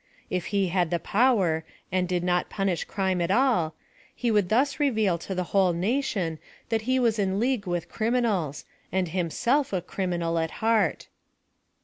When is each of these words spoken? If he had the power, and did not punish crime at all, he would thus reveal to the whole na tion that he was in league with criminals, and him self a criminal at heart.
If 0.31 0.47
he 0.47 0.69
had 0.69 0.89
the 0.89 0.97
power, 0.97 1.63
and 1.91 2.07
did 2.07 2.23
not 2.23 2.49
punish 2.49 2.85
crime 2.85 3.21
at 3.21 3.29
all, 3.29 3.75
he 4.15 4.31
would 4.31 4.49
thus 4.49 4.79
reveal 4.79 5.19
to 5.19 5.35
the 5.35 5.43
whole 5.53 5.73
na 5.73 6.01
tion 6.01 6.39
that 6.69 6.81
he 6.89 6.97
was 6.99 7.19
in 7.19 7.39
league 7.39 7.67
with 7.67 7.87
criminals, 7.87 8.65
and 8.91 9.09
him 9.09 9.29
self 9.29 9.71
a 9.71 9.79
criminal 9.79 10.39
at 10.39 10.49
heart. 10.57 11.07